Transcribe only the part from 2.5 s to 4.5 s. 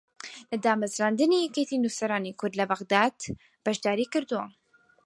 لە بەغداد بەشداری کردووە